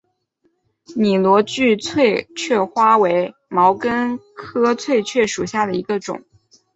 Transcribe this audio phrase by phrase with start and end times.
[0.95, 6.23] 拟螺距翠雀花为毛茛科翠雀属下的一个种。